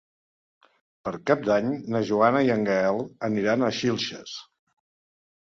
[1.07, 1.67] Per Cap d'Any
[1.97, 4.35] na Joana i en Gaël aniran a Xilxes.